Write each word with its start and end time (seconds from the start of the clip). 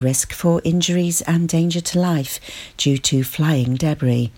risk 0.00 0.32
for 0.32 0.60
injuries 0.62 1.22
and 1.22 1.48
danger 1.48 1.80
to 1.80 1.98
life 1.98 2.38
due 2.76 2.96
to 2.96 3.24
flying 3.24 3.74
debris. 3.74 4.30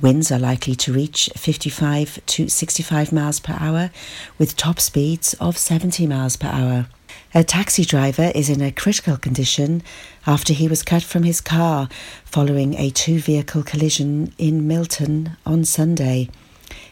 Winds 0.00 0.32
are 0.32 0.38
likely 0.38 0.74
to 0.74 0.90
reach 0.90 1.28
55 1.36 2.24
to 2.24 2.48
65 2.48 3.12
miles 3.12 3.40
per 3.40 3.54
hour 3.60 3.90
with 4.38 4.56
top 4.56 4.80
speeds 4.80 5.34
of 5.34 5.58
70 5.58 6.06
miles 6.06 6.38
per 6.38 6.48
hour. 6.48 6.86
A 7.34 7.44
taxi 7.44 7.84
driver 7.84 8.32
is 8.34 8.48
in 8.48 8.62
a 8.62 8.72
critical 8.72 9.18
condition 9.18 9.82
after 10.26 10.54
he 10.54 10.66
was 10.66 10.82
cut 10.82 11.02
from 11.02 11.24
his 11.24 11.42
car 11.42 11.90
following 12.24 12.72
a 12.76 12.88
two 12.88 13.18
vehicle 13.18 13.62
collision 13.62 14.32
in 14.38 14.66
Milton 14.66 15.36
on 15.44 15.66
Sunday. 15.66 16.30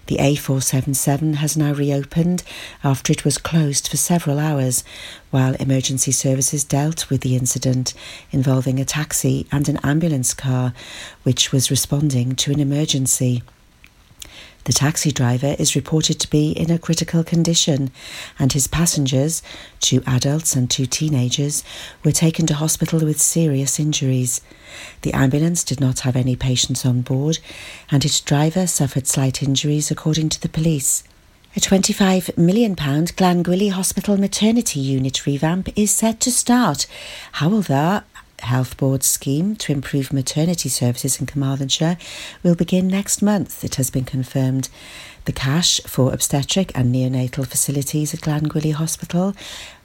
The 0.09 0.17
A477 0.17 1.35
has 1.35 1.55
now 1.55 1.75
reopened 1.75 2.43
after 2.83 3.13
it 3.13 3.27
was 3.27 3.37
closed 3.37 3.89
for 3.89 3.99
several 3.99 4.39
hours 4.39 4.83
while 5.31 5.53
emergency 5.57 6.13
services 6.13 6.65
dealt 6.65 7.11
with 7.11 7.21
the 7.21 7.37
incident 7.37 7.93
involving 8.31 8.81
a 8.81 8.87
taxi 8.87 9.47
and 9.53 9.69
an 9.69 9.79
ambulance 9.83 10.33
car 10.33 10.73
which 11.25 11.53
was 11.53 11.71
responding 11.71 12.35
to 12.37 12.51
an 12.51 12.59
emergency. 12.59 13.43
The 14.69 14.75
taxi 14.75 15.13
driver 15.13 15.57
is 15.59 15.75
reported 15.75 16.21
to 16.21 16.29
be 16.29 16.51
in 16.51 16.71
a 16.71 16.79
critical 16.79 17.25
condition, 17.25 17.91
and 18.39 18.53
his 18.53 18.67
passengers, 18.67 19.43
two 19.81 20.03
adults 20.07 20.55
and 20.55 20.71
two 20.71 20.85
teenagers, 20.85 21.65
were 22.05 22.13
taken 22.13 22.47
to 22.49 22.55
hospital 22.55 23.01
with 23.01 23.19
serious 23.19 23.81
injuries. 23.81 24.43
The 25.01 25.15
ambulance 25.15 25.65
did 25.65 25.81
not 25.81 26.01
have 26.01 26.17
any 26.17 26.37
patients 26.37 26.85
on 26.85 27.01
board, 27.01 27.39
and 27.91 28.05
its 28.05 28.21
driver 28.21 28.67
suffered 28.67 29.07
slight 29.07 29.43
injuries, 29.43 29.91
according 29.91 30.29
to 30.29 30.41
the 30.43 30.51
police. 30.51 31.03
A 31.57 31.61
£25 31.61 32.37
million 32.37 32.77
Glangwili 32.77 33.73
Hospital 33.73 34.19
maternity 34.19 34.81
unit 34.81 35.25
revamp 35.25 35.71
is 35.79 35.93
set 35.93 36.21
to 36.21 36.31
start. 36.31 36.87
Hywel 37.37 38.03
Health 38.41 38.77
Board 38.77 39.03
scheme 39.03 39.57
to 39.57 39.73
improve 39.73 40.13
maternity 40.13 40.69
services 40.69 41.21
in 41.21 41.27
Carmarthenshire 41.27 41.99
will 42.43 42.55
begin 42.55 42.89
next 42.89 43.23
month, 43.23 43.65
it 43.65 43.77
has 43.77 43.91
been 43.91 44.05
confirmed. 44.05 44.69
The 45.25 45.33
cash 45.33 45.81
for 45.87 46.13
obstetric 46.13 46.73
and 46.75 46.95
neonatal 46.95 47.47
facilities 47.47 48.15
at 48.15 48.21
Glangwili 48.21 48.73
Hospital 48.73 49.35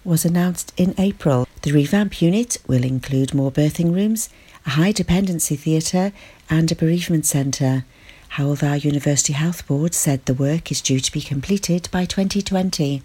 was 0.04 0.26
announced 0.26 0.74
in 0.78 0.96
April. 0.98 1.48
The 1.64 1.72
revamp 1.72 2.22
unit 2.22 2.58
will 2.68 2.84
include 2.84 3.34
more 3.34 3.52
birthing 3.52 3.94
rooms, 3.94 4.30
a 4.66 4.72
high 4.72 4.92
dependency 4.92 5.56
theatre, 5.56 6.12
and 6.50 6.72
a 6.72 6.76
bereavement 6.76 7.26
centre. 7.26 7.86
Hywel 8.34 8.58
Dda 8.58 8.84
University 8.84 9.34
Health 9.34 9.68
Board 9.68 9.94
said 9.94 10.26
the 10.26 10.34
work 10.34 10.72
is 10.72 10.82
due 10.82 11.00
to 11.00 11.12
be 11.12 11.22
completed 11.22 11.88
by 11.92 12.06
2020. 12.06 13.04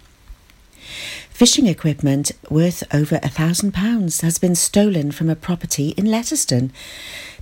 Fishing 1.39 1.69
equipment 1.69 2.33
worth 2.51 2.83
over 2.93 3.21
a 3.23 3.29
thousand 3.29 3.73
pounds 3.73 4.23
has 4.23 4.41
been 4.41 4.57
stolen 4.57 5.13
from 5.13 5.31
a 5.31 5.37
property 5.37 5.91
in 5.91 6.05
Letterston. 6.07 6.73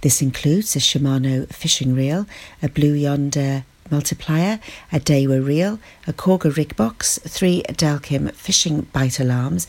This 0.02 0.20
includes 0.20 0.76
a 0.76 0.80
Shimano 0.80 1.50
fishing 1.50 1.94
reel, 1.94 2.26
a 2.62 2.68
Blue 2.68 2.92
Yonder 2.92 3.64
multiplier, 3.90 4.60
a 4.92 5.00
Daiwa 5.00 5.42
reel, 5.42 5.78
a 6.06 6.12
Korda 6.12 6.54
rig 6.54 6.76
box, 6.76 7.18
three 7.26 7.62
Delkim 7.70 8.30
fishing 8.34 8.82
bite 8.92 9.18
alarms, 9.18 9.66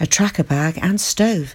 a 0.00 0.06
tracker 0.06 0.42
bag, 0.42 0.78
and 0.80 0.98
stove. 0.98 1.54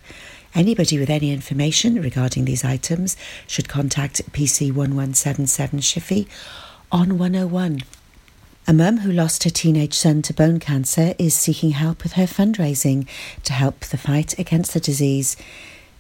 Anybody 0.54 1.00
with 1.00 1.10
any 1.10 1.32
information 1.32 2.00
regarding 2.00 2.46
these 2.46 2.64
items 2.64 3.18
should 3.48 3.68
contact 3.68 4.32
PC 4.32 4.68
1177 4.68 5.80
Shiffy 5.80 6.28
on 6.92 7.18
101. 7.18 7.82
A 8.72 8.74
mum 8.74 9.00
who 9.00 9.12
lost 9.12 9.44
her 9.44 9.50
teenage 9.50 9.96
son 9.96 10.22
to 10.22 10.34
bone 10.34 10.58
cancer 10.58 11.14
is 11.20 11.36
seeking 11.36 11.72
help 11.72 12.04
with 12.04 12.14
her 12.14 12.24
fundraising 12.24 13.06
to 13.44 13.52
help 13.52 13.82
the 13.82 13.98
fight 13.98 14.40
against 14.40 14.74
the 14.74 14.80
disease. 14.80 15.36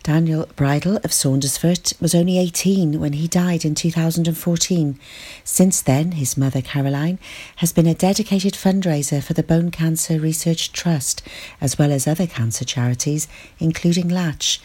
Daniel 0.04 0.48
Bridle 0.56 0.96
of 0.98 1.12
Saundersfoot 1.12 1.94
was 2.02 2.16
only 2.16 2.40
18 2.40 3.00
when 3.00 3.14
he 3.14 3.28
died 3.28 3.64
in 3.64 3.76
2014. 3.76 5.00
Since 5.44 5.82
then, 5.84 6.14
his 6.14 6.36
mother 6.36 6.62
Caroline 6.64 7.20
has 7.58 7.72
been 7.72 7.86
a 7.86 7.94
dedicated 7.94 8.54
fundraiser 8.54 9.22
for 9.22 9.34
the 9.34 9.44
Bone 9.44 9.70
Cancer 9.70 10.20
Research 10.20 10.74
Trust, 10.74 11.22
as 11.62 11.78
well 11.78 11.92
as 11.92 12.08
other 12.08 12.26
cancer 12.26 12.66
charities, 12.66 13.28
including 13.60 14.10
Latch. 14.10 14.60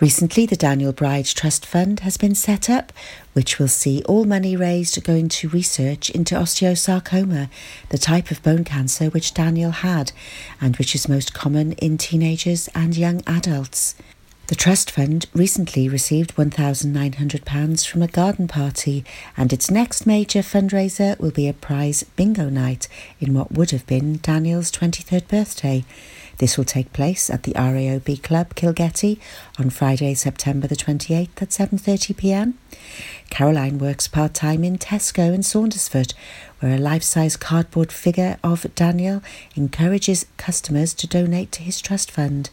Recently, 0.00 0.44
the 0.44 0.54
Daniel 0.54 0.92
Bridle 0.92 1.24
Trust 1.24 1.64
Fund 1.64 2.00
has 2.00 2.18
been 2.18 2.34
set 2.34 2.68
up, 2.68 2.92
which 3.32 3.58
will 3.58 3.68
see 3.68 4.02
all 4.02 4.24
money 4.24 4.54
raised 4.54 5.02
going 5.02 5.30
to 5.30 5.48
research 5.48 6.10
into 6.10 6.34
osteosarcoma, 6.34 7.48
the 7.88 7.98
type 7.98 8.30
of 8.30 8.42
bone 8.42 8.64
cancer 8.64 9.06
which 9.06 9.32
Daniel 9.32 9.70
had, 9.70 10.12
and 10.60 10.76
which 10.76 10.94
is 10.94 11.08
most 11.08 11.32
common 11.32 11.72
in 11.72 11.96
teenagers 11.96 12.68
and 12.74 12.98
young 12.98 13.22
adults. 13.26 13.94
The 14.46 14.54
Trust 14.54 14.90
Fund 14.90 15.24
recently 15.32 15.88
received 15.88 16.36
£1,900 16.36 17.86
from 17.86 18.02
a 18.02 18.06
garden 18.06 18.46
party, 18.46 19.02
and 19.38 19.50
its 19.54 19.70
next 19.70 20.06
major 20.06 20.40
fundraiser 20.40 21.18
will 21.18 21.30
be 21.30 21.48
a 21.48 21.54
prize 21.54 22.04
bingo 22.14 22.50
night 22.50 22.86
in 23.18 23.32
what 23.32 23.52
would 23.52 23.70
have 23.70 23.86
been 23.86 24.18
Daniel's 24.18 24.70
23rd 24.70 25.28
birthday. 25.28 25.82
This 26.36 26.58
will 26.58 26.66
take 26.66 26.92
place 26.92 27.30
at 27.30 27.44
the 27.44 27.54
RAOB 27.54 28.22
Club 28.22 28.54
Kilgetty 28.54 29.18
on 29.58 29.70
Friday, 29.70 30.12
September 30.12 30.66
the 30.66 30.76
28th 30.76 31.40
at 31.40 31.48
7.30pm. 31.48 32.52
Caroline 33.30 33.78
works 33.78 34.08
part-time 34.08 34.62
in 34.62 34.76
Tesco 34.76 35.32
in 35.32 35.40
Saundersfoot, 35.40 36.12
where 36.60 36.74
a 36.74 36.78
life-size 36.78 37.38
cardboard 37.38 37.90
figure 37.90 38.36
of 38.44 38.66
Daniel 38.74 39.22
encourages 39.56 40.26
customers 40.36 40.92
to 40.92 41.06
donate 41.06 41.50
to 41.52 41.62
his 41.62 41.80
trust 41.80 42.10
fund. 42.10 42.50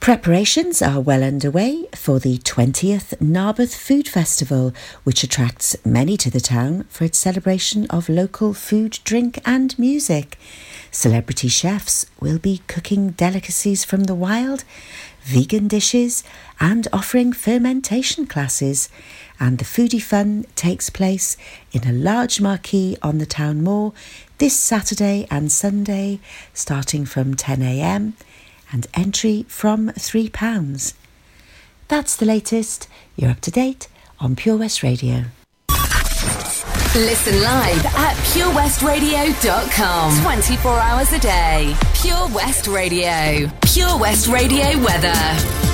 Preparations 0.00 0.80
are 0.80 0.98
well 0.98 1.22
underway 1.22 1.84
for 1.94 2.18
the 2.18 2.38
20th 2.38 3.20
Narberth 3.20 3.76
Food 3.76 4.08
Festival, 4.08 4.72
which 5.04 5.22
attracts 5.22 5.76
many 5.84 6.16
to 6.16 6.30
the 6.30 6.40
town 6.40 6.84
for 6.84 7.04
its 7.04 7.18
celebration 7.18 7.86
of 7.90 8.08
local 8.08 8.54
food, 8.54 8.98
drink, 9.04 9.42
and 9.44 9.78
music. 9.78 10.38
Celebrity 10.90 11.48
chefs 11.48 12.06
will 12.18 12.38
be 12.38 12.62
cooking 12.66 13.10
delicacies 13.10 13.84
from 13.84 14.04
the 14.04 14.14
wild, 14.14 14.64
vegan 15.20 15.68
dishes, 15.68 16.24
and 16.58 16.88
offering 16.94 17.34
fermentation 17.34 18.24
classes. 18.24 18.88
And 19.38 19.58
the 19.58 19.66
foodie 19.66 20.02
fun 20.02 20.46
takes 20.56 20.88
place 20.88 21.36
in 21.72 21.86
a 21.86 21.92
large 21.92 22.40
marquee 22.40 22.96
on 23.02 23.18
the 23.18 23.26
town 23.26 23.62
moor 23.62 23.92
this 24.38 24.58
Saturday 24.58 25.26
and 25.30 25.52
Sunday, 25.52 26.20
starting 26.54 27.04
from 27.04 27.34
10am 27.34 28.14
and 28.72 28.86
entry 28.94 29.44
from 29.48 29.88
£3. 29.90 30.94
That's 31.88 32.16
the 32.16 32.26
latest. 32.26 32.88
You're 33.16 33.30
up 33.30 33.40
to 33.40 33.50
date 33.50 33.88
on 34.20 34.36
Pure 34.36 34.58
West 34.58 34.82
Radio. 34.82 35.24
Listen 36.94 37.40
live 37.40 37.86
at 37.86 38.16
purewestradio.com. 38.34 40.22
24 40.22 40.72
hours 40.80 41.12
a 41.12 41.20
day. 41.20 41.76
Pure 41.94 42.28
West 42.34 42.66
Radio. 42.66 43.48
Pure 43.62 43.98
West 43.98 44.26
Radio 44.26 44.76
weather. 44.84 45.69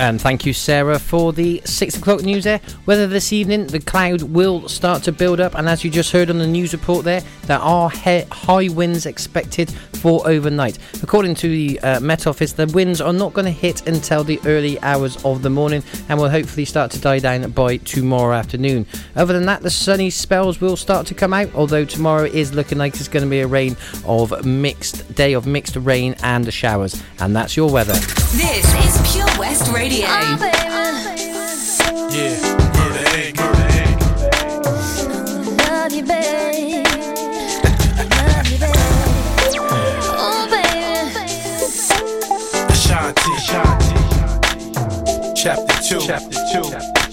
And 0.00 0.18
thank 0.18 0.46
you, 0.46 0.54
Sarah, 0.54 0.98
for 0.98 1.30
the 1.30 1.60
six 1.66 1.94
o'clock 1.94 2.22
news 2.22 2.44
there. 2.44 2.62
Weather 2.86 3.06
this 3.06 3.34
evening, 3.34 3.66
the 3.66 3.80
cloud 3.80 4.22
will 4.22 4.66
start 4.66 5.02
to 5.02 5.12
build 5.12 5.40
up, 5.40 5.54
and 5.54 5.68
as 5.68 5.84
you 5.84 5.90
just 5.90 6.10
heard 6.10 6.30
on 6.30 6.38
the 6.38 6.46
news 6.46 6.72
report 6.72 7.04
there, 7.04 7.20
there 7.42 7.58
are 7.58 7.90
he- 7.90 8.24
high 8.32 8.68
winds 8.68 9.04
expected 9.04 9.70
for 9.70 10.26
overnight. 10.26 10.78
According 11.02 11.34
to 11.34 11.48
the 11.50 11.80
uh, 11.80 12.00
Met 12.00 12.26
Office, 12.26 12.54
the 12.54 12.66
winds 12.68 13.02
are 13.02 13.12
not 13.12 13.34
going 13.34 13.44
to 13.44 13.50
hit 13.50 13.86
until 13.86 14.24
the 14.24 14.40
early 14.46 14.80
hours 14.80 15.22
of 15.22 15.42
the 15.42 15.50
morning 15.50 15.82
and 16.08 16.18
will 16.18 16.30
hopefully 16.30 16.64
start 16.64 16.90
to 16.92 16.98
die 16.98 17.18
down 17.18 17.50
by 17.50 17.76
tomorrow 17.76 18.34
afternoon. 18.34 18.86
Other 19.16 19.34
than 19.34 19.44
that, 19.46 19.60
the 19.60 19.68
sunny 19.68 20.08
spells 20.08 20.62
will 20.62 20.78
start 20.78 21.08
to 21.08 21.14
come 21.14 21.34
out, 21.34 21.54
although 21.54 21.84
tomorrow 21.84 22.24
is 22.24 22.54
looking 22.54 22.78
like 22.78 22.94
it's 22.94 23.06
going 23.06 23.24
to 23.24 23.28
be 23.28 23.40
a 23.40 23.46
rain 23.46 23.76
of 24.06 24.46
mixed 24.46 25.14
day 25.14 25.34
of 25.34 25.46
mixed 25.46 25.76
rain 25.76 26.14
and 26.22 26.50
showers. 26.50 27.02
And 27.18 27.36
that's 27.36 27.54
your 27.54 27.70
weather. 27.70 27.92
This 27.92 28.64
is 28.86 29.12
Pure 29.12 29.38
West 29.38 29.70
Radio. 29.70 29.89
Radio. 29.90 30.06
Oh, 30.06 30.12
ah, 30.12 30.38
ah, 30.70 31.10
yeah, 32.14 32.38
murder 32.78 33.06
egg, 33.18 33.34
murder 33.36 33.66
egg. 33.74 33.98
Love 35.58 35.92
you, 35.92 36.04
babe. 36.04 36.86
Love 38.14 38.46
you, 38.52 38.58
babe. 38.60 38.76
Oh, 40.14 40.46
baby. 40.48 41.26
Ashanti, 42.70 43.30
Ashanti. 43.34 43.98
Chapter 45.34 45.76
2. 45.82 46.00
Chapter 46.06 46.38
2. 46.52 47.09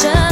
You 0.00 0.31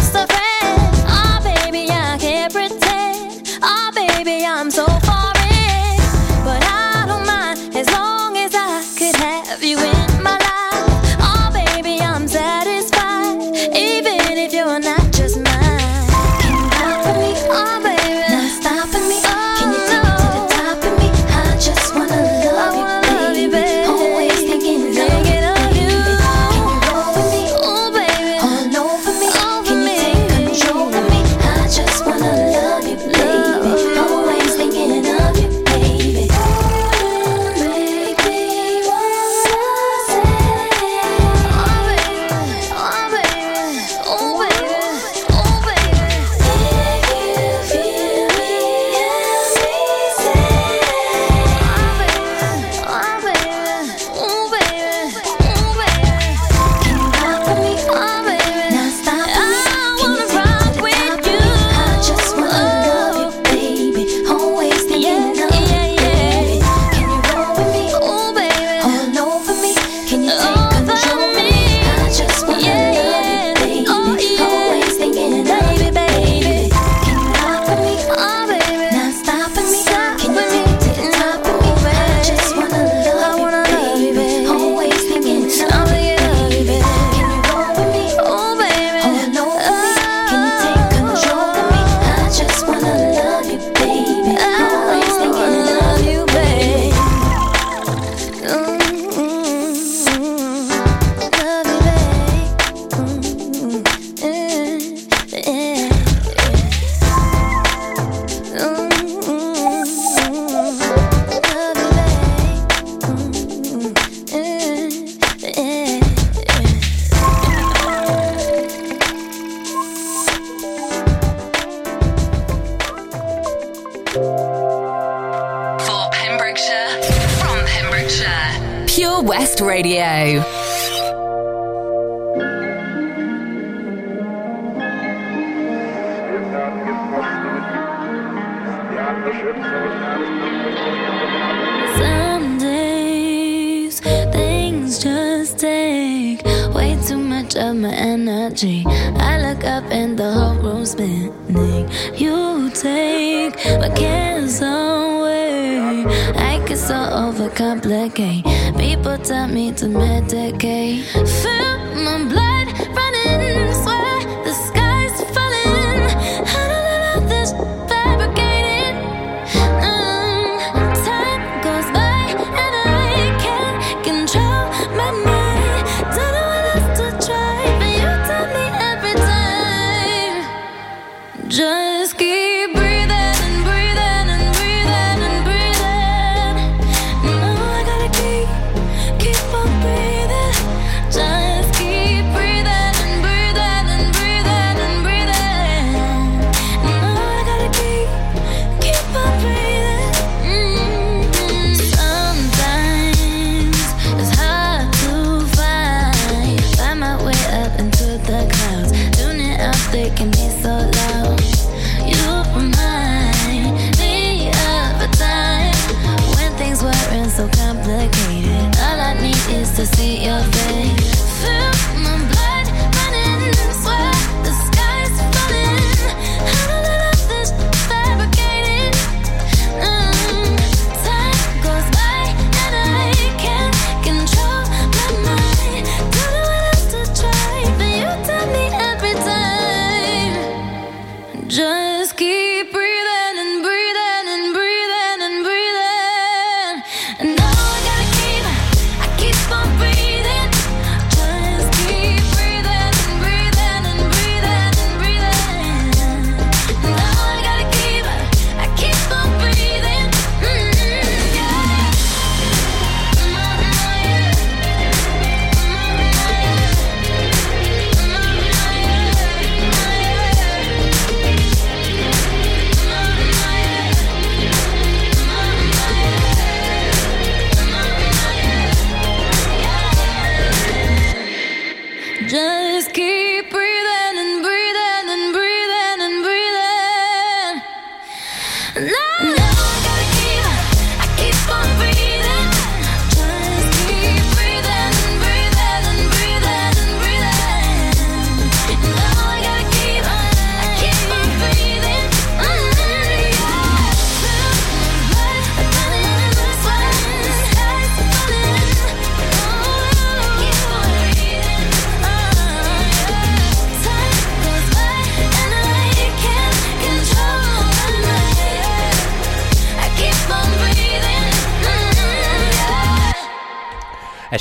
overcomplicate. 157.61 158.79
People 158.79 159.19
tell 159.19 159.47
me 159.49 159.73
to 159.73 159.87
medicate. 159.87 161.05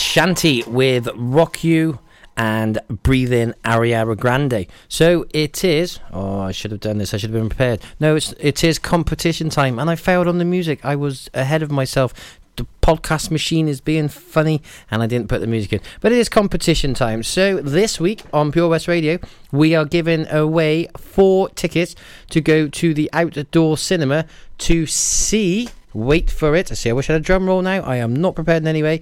Ashanti 0.09 0.63
with 0.63 1.07
Rock 1.13 1.63
You 1.63 1.99
and 2.35 2.79
Breathe 3.03 3.31
In 3.31 3.53
Ariana 3.63 4.17
Grande. 4.17 4.65
So 4.87 5.27
it 5.35 5.63
is. 5.63 5.99
Oh, 6.11 6.39
I 6.39 6.51
should 6.51 6.71
have 6.71 6.79
done 6.79 6.97
this. 6.97 7.13
I 7.13 7.17
should 7.17 7.29
have 7.29 7.39
been 7.39 7.47
prepared. 7.47 7.81
No, 7.99 8.15
it's 8.15 8.33
it 8.39 8.63
is 8.63 8.79
competition 8.79 9.51
time, 9.51 9.77
and 9.77 9.87
I 9.87 9.95
failed 9.95 10.27
on 10.27 10.39
the 10.39 10.45
music. 10.45 10.83
I 10.83 10.95
was 10.95 11.29
ahead 11.35 11.61
of 11.61 11.69
myself. 11.69 12.39
The 12.55 12.65
podcast 12.81 13.29
machine 13.29 13.67
is 13.67 13.81
being 13.81 14.07
funny, 14.07 14.63
and 14.89 15.03
I 15.03 15.05
didn't 15.05 15.29
put 15.29 15.41
the 15.41 15.47
music 15.47 15.73
in. 15.73 15.81
But 16.01 16.11
it 16.11 16.17
is 16.17 16.27
competition 16.27 16.95
time. 16.95 17.21
So 17.21 17.57
this 17.57 17.99
week 17.99 18.23
on 18.33 18.51
Pure 18.51 18.69
West 18.69 18.87
Radio, 18.87 19.19
we 19.51 19.75
are 19.75 19.85
giving 19.85 20.27
away 20.31 20.87
four 20.97 21.49
tickets 21.49 21.95
to 22.31 22.41
go 22.41 22.67
to 22.67 22.95
the 22.95 23.11
outdoor 23.13 23.77
cinema 23.77 24.25
to 24.57 24.87
see. 24.87 25.69
Wait 25.93 26.31
for 26.31 26.55
it. 26.55 26.71
I 26.71 26.75
see. 26.75 26.89
I 26.89 26.93
wish 26.93 27.11
I 27.11 27.13
had 27.13 27.21
a 27.21 27.25
drum 27.25 27.45
roll 27.45 27.61
now. 27.61 27.81
I 27.81 27.97
am 27.97 28.15
not 28.15 28.33
prepared 28.33 28.63
in 28.63 28.67
any 28.67 28.81
way. 28.81 29.01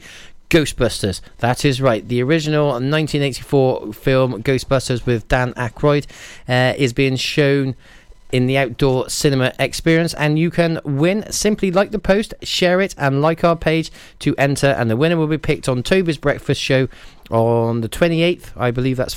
Ghostbusters. 0.50 1.22
That 1.39 1.66
is 1.66 1.82
right. 1.82 2.08
The 2.08 2.22
original 2.24 2.68
1984 2.68 3.94
film 3.94 4.44
Ghostbusters 4.44 5.06
with 5.06 5.27
Dan 5.27 5.54
Aykroyd 5.54 6.08
uh, 6.48 6.74
is 6.77 6.94
being 6.94 7.16
shown 7.18 7.75
in 8.32 8.46
the 8.46 8.58
outdoor 8.58 9.10
cinema 9.10 9.54
experience 9.58 10.13
and 10.16 10.38
you 10.38 10.51
can 10.51 10.82
win 10.84 11.30
simply 11.32 11.72
like 11.72 11.92
the 11.92 12.00
post 12.00 12.34
share 12.44 12.82
it 12.82 12.94
and 12.98 13.22
like 13.22 13.44
our 13.44 13.56
page 13.56 13.89
to 14.20 14.36
enter 14.38 14.68
and 14.68 14.89
the 14.89 14.98
winner 14.98 15.16
will 15.16 15.27
be 15.27 15.38
picked 15.38 15.70
on 15.70 15.82
toby's 15.82 16.18
breakfast 16.18 16.60
show 16.60 16.89
on 17.32 17.80
the 17.80 17.88
28th 17.88 18.51
i 18.58 18.70
believe 18.70 18.98
that's 18.98 19.13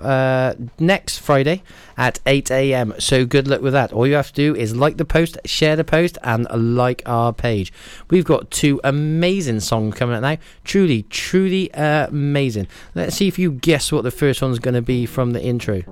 uh, 0.00 0.54
next 0.78 1.18
Friday 1.18 1.62
at 1.96 2.20
8 2.26 2.50
a.m. 2.50 2.94
So 2.98 3.24
good 3.24 3.48
luck 3.48 3.60
with 3.60 3.72
that. 3.72 3.92
All 3.92 4.06
you 4.06 4.14
have 4.14 4.28
to 4.28 4.34
do 4.34 4.54
is 4.54 4.74
like 4.74 4.96
the 4.96 5.04
post, 5.04 5.38
share 5.44 5.76
the 5.76 5.84
post, 5.84 6.18
and 6.22 6.46
like 6.52 7.02
our 7.06 7.32
page. 7.32 7.72
We've 8.10 8.24
got 8.24 8.50
two 8.50 8.80
amazing 8.84 9.60
songs 9.60 9.94
coming 9.94 10.16
out 10.16 10.22
now. 10.22 10.38
Truly, 10.64 11.04
truly 11.04 11.72
uh, 11.74 12.08
amazing. 12.08 12.68
Let's 12.94 13.16
see 13.16 13.28
if 13.28 13.38
you 13.38 13.52
guess 13.52 13.92
what 13.92 14.02
the 14.02 14.10
first 14.10 14.42
one's 14.42 14.58
going 14.58 14.74
to 14.74 14.82
be 14.82 15.06
from 15.06 15.32
the 15.32 15.42
intro. 15.42 15.82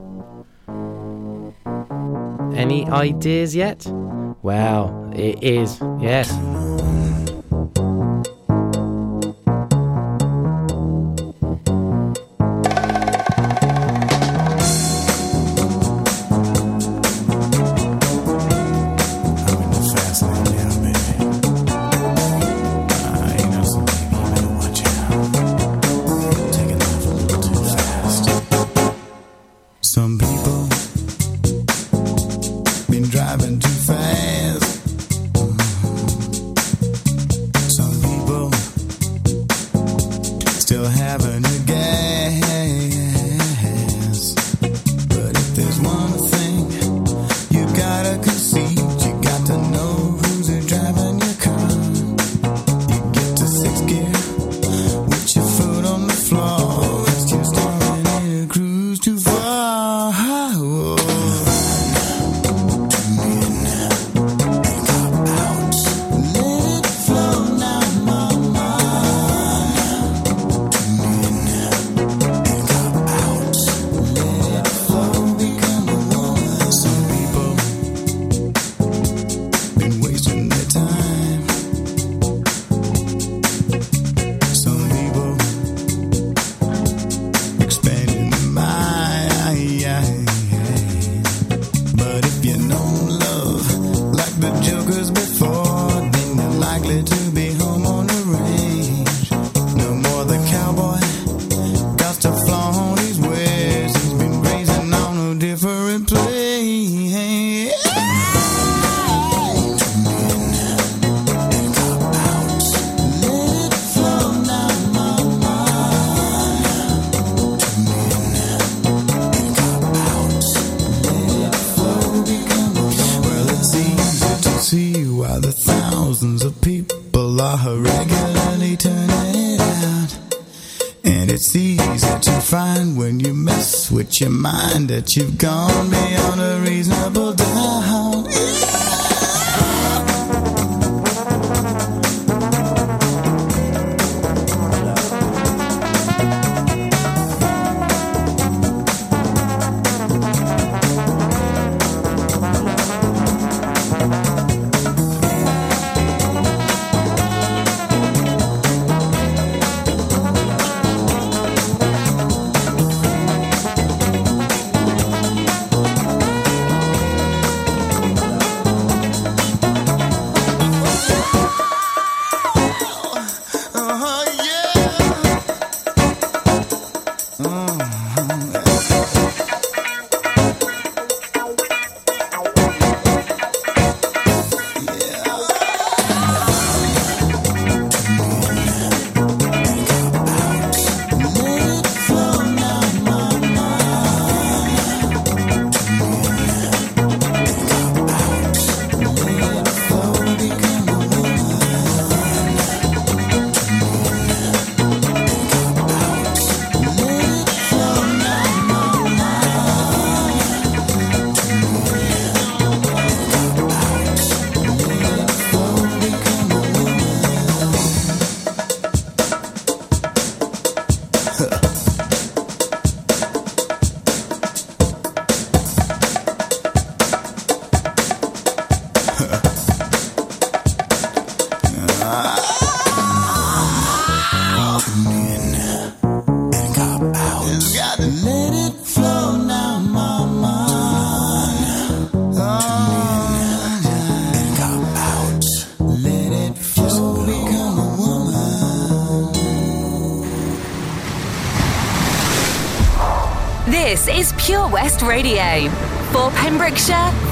Any 2.54 2.86
ideas 2.86 3.56
yet? 3.56 3.86
Well, 4.42 5.10
it 5.14 5.42
is. 5.42 5.80
Yes. 6.00 6.30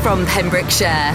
From 0.02 0.24
Pembrokeshire. 0.26 1.14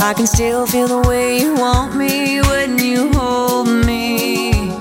I 0.00 0.14
can 0.14 0.26
still 0.26 0.66
feel 0.66 0.88
the 0.88 1.06
way 1.06 1.38
you 1.38 1.54
want 1.54 1.94
me 1.94 2.40
when 2.40 2.78
you 2.78 3.12
hold 3.12 3.68
me. 3.68 4.72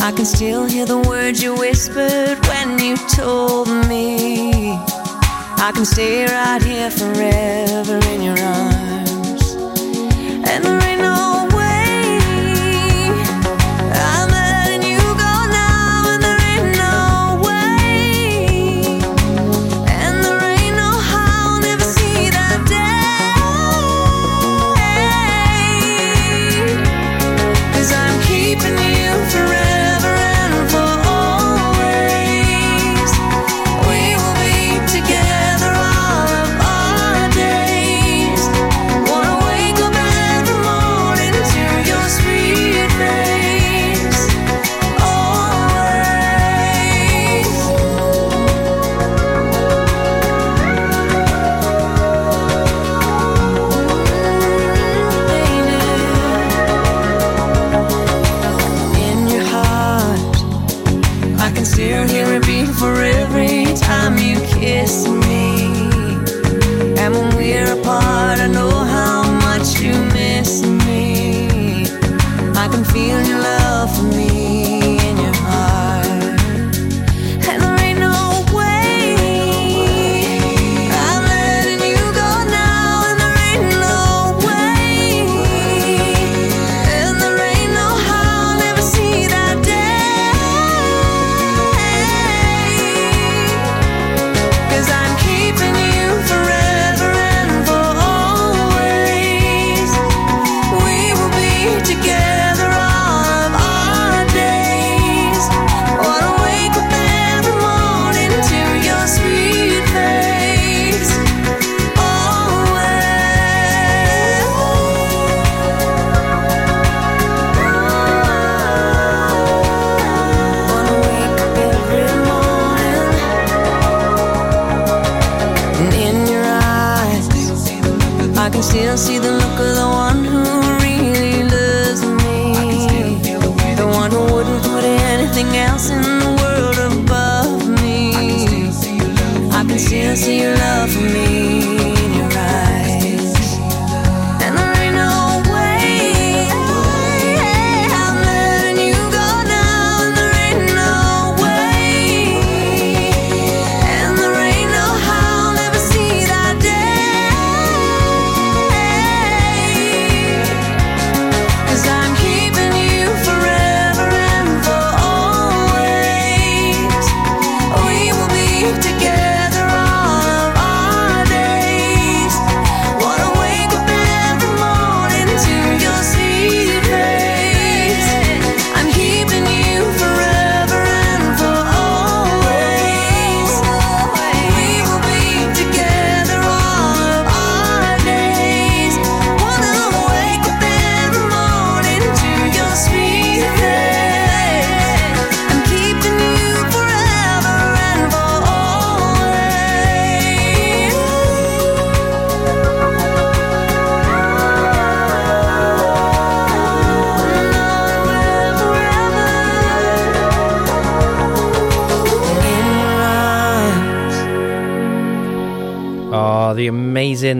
I 0.00 0.12
can 0.16 0.24
still 0.24 0.64
hear 0.66 0.86
the 0.86 0.98
words 0.98 1.40
you 1.40 1.54
whispered 1.54 2.38
when 2.46 2.78
you 2.80 2.96
told 3.14 3.68
me. 3.86 4.49
I 5.62 5.72
can 5.72 5.84
stay 5.84 6.24
right 6.24 6.62
here 6.62 6.90
forever 6.90 8.00
in 8.08 8.22
your 8.22 8.38
arms. 8.40 9.54
And 10.48 10.64
there 10.64 10.82
ain't 10.82 11.02
no 11.02 11.29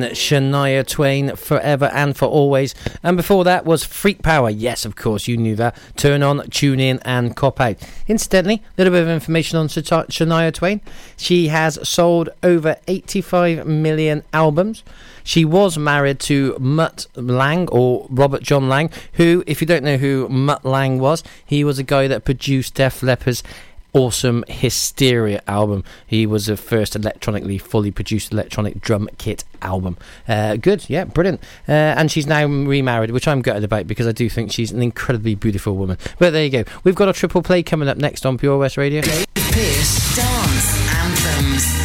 Shania 0.03 0.87
Twain, 0.87 1.37
Forever 1.37 1.91
and 1.93 2.17
for 2.17 2.27
Always. 2.27 2.75
And 3.03 3.17
before 3.17 3.45
that 3.45 3.65
was 3.65 3.85
Freak 3.85 4.23
Power. 4.23 4.51
Yes, 4.51 4.85
of 4.85 4.97
course, 4.97 5.29
you 5.29 5.37
knew 5.37 5.57
that. 5.57 5.77
Turn 5.97 6.23
on, 6.23 6.49
tune 6.51 6.81
in, 6.81 7.01
and 7.05 7.37
cop 7.37 7.61
out. 7.61 7.77
Incidentally, 8.09 8.57
a 8.57 8.73
little 8.79 8.93
bit 8.93 9.03
of 9.03 9.09
information 9.09 9.59
on 9.59 9.69
Shania 9.69 10.53
Twain. 10.53 10.81
She 11.17 11.49
has 11.49 11.79
sold 11.89 12.29
over 12.43 12.77
85 12.89 13.67
million 13.67 14.23
albums. 14.33 14.83
She 15.25 15.45
was 15.45 15.79
married 15.79 16.19
to 16.21 16.57
Mutt 16.59 17.07
Lange 17.15 17.69
or 17.71 18.07
Robert 18.11 18.43
John 18.43 18.69
Lange, 18.69 18.91
who, 19.15 19.45
if 19.47 19.61
you 19.61 19.67
don't 19.67 19.85
know 19.85 19.97
who 19.97 20.29
Mutt 20.29 20.65
Lange 20.65 20.99
was, 20.99 21.23
he 21.45 21.63
was 21.63 21.79
a 21.79 21.85
guy 21.85 22.09
that 22.09 22.25
produced 22.25 22.75
Def 22.75 23.03
Leppard's 23.03 23.43
awesome 23.93 24.45
Hysteria 24.49 25.43
album. 25.47 25.85
He 26.07 26.27
was 26.27 26.47
the 26.47 26.57
first 26.57 26.97
electronically 26.97 27.59
fully 27.59 27.91
produced 27.91 28.33
electronic 28.33 28.81
drum 28.81 29.09
kit 29.19 29.45
album. 29.63 29.97
Uh, 30.29 30.57
good, 30.57 30.89
yeah, 30.89 31.05
brilliant. 31.05 31.41
Uh, 31.69 31.73
and 31.73 32.11
she's 32.11 32.27
now 32.27 32.47
remarried, 32.47 33.11
which 33.11 33.29
I'm 33.29 33.43
gutted 33.43 33.65
about 33.65 33.87
because 33.87 34.07
I 34.07 34.13
do 34.13 34.29
think 34.29 34.53
she's 34.53 34.73
an 34.73 34.83
incredibly 34.83 35.35
beautiful 35.35 35.77
woman. 35.77 35.99
But 36.19 36.31
there 36.31 36.45
you 36.45 36.51
go. 36.51 36.65
We've 36.85 36.95
got 36.95 37.09
a 37.09 37.13
triple 37.13 37.43
play 37.43 37.63
coming 37.63 37.89
up 37.89 37.97
next 37.97 38.25
on 38.27 38.39
Pure 38.39 38.59
West 38.59 38.77
Radio. 38.77 39.03
Pearce 39.03 40.17
Dance 40.17 40.95
Anthems. 40.95 41.80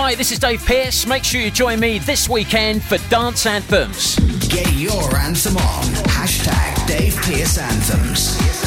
Hi, 0.00 0.14
this 0.14 0.30
is 0.30 0.38
Dave 0.38 0.64
Pearce. 0.64 1.06
Make 1.08 1.24
sure 1.24 1.40
you 1.40 1.50
join 1.50 1.80
me 1.80 1.98
this 1.98 2.28
weekend 2.28 2.84
for 2.84 2.98
Dance 3.10 3.46
Anthems. 3.46 4.14
Get 4.48 4.72
your 4.74 5.16
anthem 5.16 5.56
on. 5.56 5.84
Hashtag 6.06 6.86
Dave 6.86 7.16
Pearce 7.16 7.58
Anthems. 7.58 8.58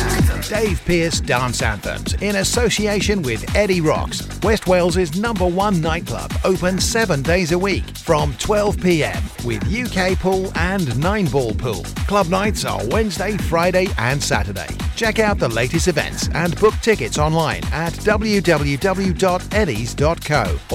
Dave 0.50 0.84
Pearce 0.86 1.22
Dance 1.22 1.62
Anthems 1.62 2.16
in 2.16 2.36
association 2.36 3.22
with 3.22 3.56
Eddie 3.56 3.80
Rocks, 3.80 4.28
West 4.44 4.68
Wales's 4.68 5.18
number 5.18 5.48
one 5.48 5.80
nightclub, 5.80 6.34
open 6.44 6.78
seven 6.78 7.22
days 7.22 7.54
a 7.54 7.58
week 7.58 7.86
from 7.96 8.36
12 8.38 8.82
pm 8.82 9.24
with 9.46 9.64
UK 9.74 10.20
pool 10.20 10.52
and 10.56 11.00
nine 11.00 11.28
ball 11.28 11.54
pool. 11.54 11.84
Club 12.06 12.28
nights 12.28 12.66
are 12.66 12.86
Wednesday, 12.88 13.38
Friday, 13.38 13.88
and 13.98 14.22
Saturday. 14.22 14.68
Check 14.98 15.20
out 15.20 15.40
the 15.40 15.48
latest 15.48 15.88
events 15.88 16.28
and 16.34 16.60
book 16.60 16.74
tickets 16.82 17.18
online 17.18 17.64
at 17.72 17.94
www.eddies.co 17.94 18.60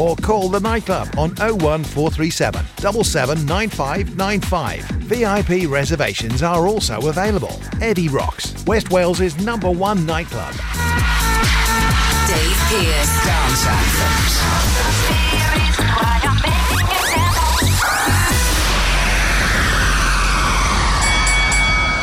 or 0.00 0.16
call 0.16 0.45
the 0.48 0.60
nightclub 0.60 1.08
on 1.18 1.30
01437 1.36 2.64
779595. 2.78 4.84
VIP 5.06 5.68
reservations 5.70 6.42
are 6.42 6.66
also 6.66 7.08
available. 7.08 7.60
Eddie 7.80 8.08
Rocks, 8.08 8.64
West 8.66 8.90
Wales's 8.90 9.38
number 9.44 9.70
one 9.70 10.04
nightclub. 10.06 10.54
Dave 12.26 12.56
Pearce. 12.68 13.24
Dance 13.24 13.66
Anthems. 13.66 14.36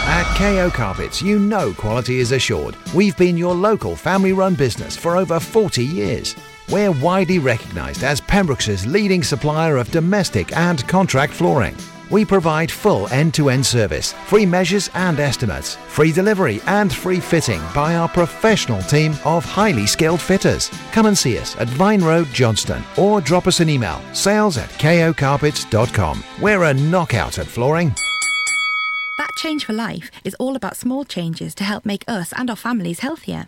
At 0.05 0.35
KO 0.37 0.69
Carpets, 0.69 1.21
you 1.21 1.39
know 1.39 1.73
quality 1.73 2.19
is 2.19 2.31
assured. 2.31 2.77
We've 2.93 3.17
been 3.17 3.35
your 3.35 3.55
local 3.55 3.95
family 3.95 4.31
run 4.31 4.55
business 4.55 4.95
for 4.95 5.17
over 5.17 5.39
40 5.39 5.83
years. 5.83 6.35
We're 6.69 6.91
widely 6.91 7.39
recognised 7.39 8.03
as 8.03 8.21
Pembroke's 8.21 8.85
leading 8.85 9.23
supplier 9.23 9.77
of 9.77 9.91
domestic 9.91 10.55
and 10.55 10.87
contract 10.87 11.33
flooring. 11.33 11.75
We 12.09 12.25
provide 12.25 12.71
full 12.71 13.07
end 13.07 13.33
to 13.35 13.49
end 13.49 13.65
service, 13.65 14.13
free 14.27 14.45
measures 14.45 14.89
and 14.93 15.19
estimates, 15.19 15.75
free 15.87 16.11
delivery 16.11 16.61
and 16.67 16.93
free 16.93 17.19
fitting 17.19 17.61
by 17.73 17.95
our 17.95 18.07
professional 18.07 18.81
team 18.83 19.15
of 19.25 19.43
highly 19.43 19.87
skilled 19.87 20.21
fitters. 20.21 20.69
Come 20.91 21.07
and 21.07 21.17
see 21.17 21.37
us 21.39 21.55
at 21.57 21.67
Vine 21.69 22.03
Road, 22.03 22.27
Johnston, 22.27 22.83
or 22.97 23.19
drop 23.19 23.47
us 23.47 23.61
an 23.61 23.69
email 23.69 23.99
sales 24.13 24.57
at 24.57 24.69
kocarpets.com. 24.71 26.23
We're 26.41 26.63
a 26.63 26.73
knockout 26.73 27.39
at 27.39 27.47
flooring. 27.47 27.95
That 29.17 29.31
Change 29.37 29.65
for 29.65 29.73
Life 29.73 30.11
is 30.23 30.35
all 30.35 30.55
about 30.55 30.77
small 30.77 31.05
changes 31.05 31.55
to 31.55 31.63
help 31.63 31.85
make 31.85 32.03
us 32.07 32.33
and 32.35 32.49
our 32.49 32.55
families 32.55 32.99
healthier. 32.99 33.47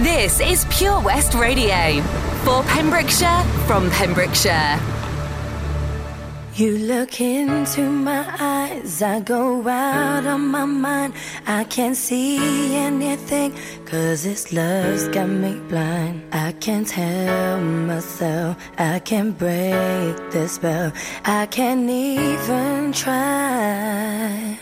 This 0.00 0.38
is 0.38 0.64
Pure 0.70 1.00
West 1.00 1.34
Radio. 1.34 2.00
For 2.44 2.62
Pembrokeshire, 2.62 3.42
from 3.66 3.90
Pembrokeshire. 3.90 4.78
You 6.54 6.78
look 6.78 7.20
into 7.20 7.82
my 7.82 8.24
eyes, 8.38 9.02
I 9.02 9.18
go 9.18 9.66
out 9.66 10.24
of 10.24 10.38
my 10.38 10.66
mind. 10.66 11.14
I 11.48 11.64
can't 11.64 11.96
see 11.96 12.76
anything, 12.76 13.58
cause 13.86 14.22
this 14.22 14.52
love's 14.52 15.08
got 15.08 15.28
me 15.28 15.58
blind. 15.68 16.22
I 16.32 16.52
can't 16.52 16.88
help 16.88 17.60
myself, 17.60 18.56
I 18.78 19.00
can't 19.00 19.36
break 19.36 20.16
the 20.30 20.46
spell, 20.46 20.92
I 21.24 21.46
can't 21.46 21.90
even 21.90 22.92
try. 22.92 24.58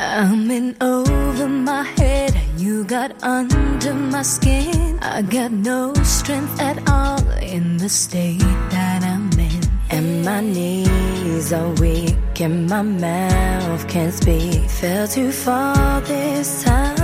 I'm 0.00 0.48
in 0.48 0.76
over 0.80 1.48
my 1.48 1.82
head, 1.82 2.32
you 2.56 2.84
got 2.84 3.20
under 3.24 3.92
my 3.94 4.22
skin. 4.22 4.96
I 5.02 5.22
got 5.22 5.50
no 5.50 5.92
strength 6.04 6.60
at 6.60 6.88
all 6.88 7.28
in 7.42 7.78
the 7.78 7.88
state 7.88 8.38
that 8.70 9.02
I'm 9.02 9.32
in. 9.32 9.60
And 9.90 10.24
my 10.24 10.40
knees 10.40 11.52
are 11.52 11.70
weak, 11.80 12.40
and 12.40 12.68
my 12.68 12.82
mouth 12.82 13.88
can't 13.88 14.14
speak. 14.14 14.70
Fell 14.70 15.08
too 15.08 15.32
far 15.32 16.00
this 16.02 16.62
time. 16.62 16.97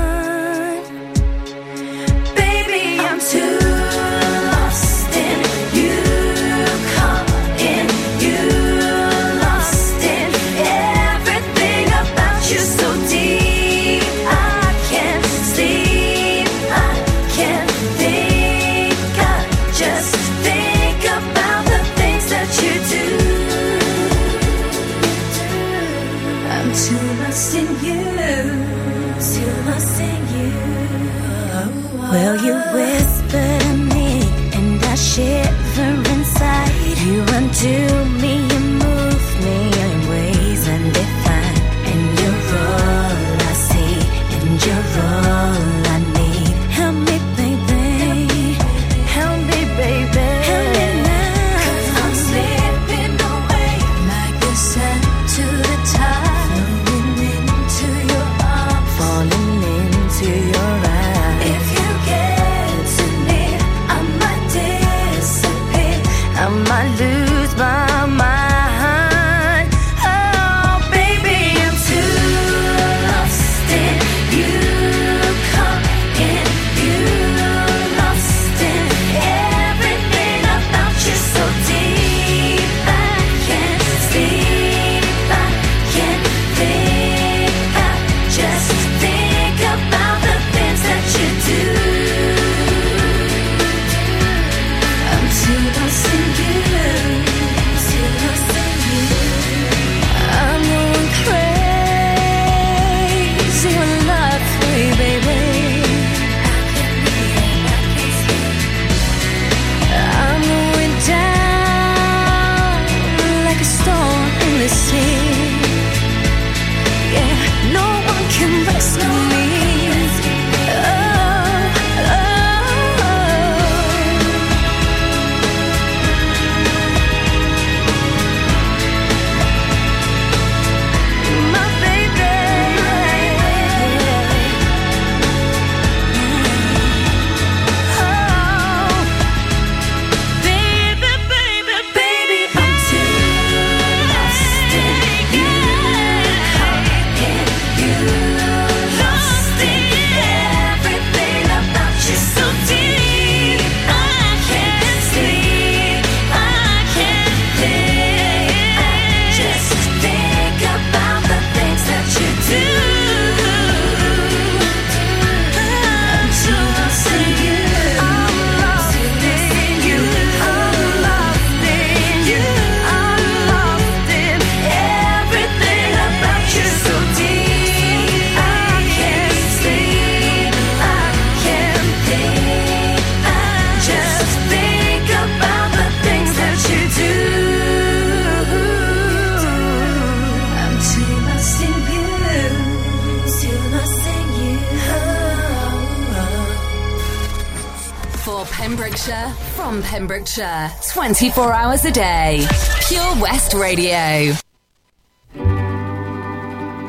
Yorkshire, 200.36 200.72
24 200.92 201.52
hours 201.52 201.84
a 201.84 201.90
day. 201.90 202.46
Pure 202.88 203.20
West 203.20 203.54
Radio. 203.54 204.32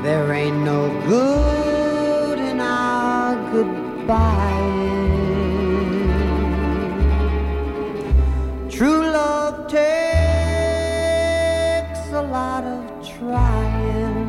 There 0.03 0.33
ain't 0.33 0.57
no 0.57 0.89
good 1.05 2.39
in 2.39 2.59
our 2.59 3.35
goodbye. 3.51 4.51
True 8.69 9.11
love 9.11 9.67
takes 9.67 9.83
a 12.11 12.21
lot 12.21 12.63
of 12.63 13.07
trying. 13.17 14.25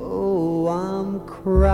Oh, 0.00 0.68
I'm 0.68 1.26
crying. 1.26 1.73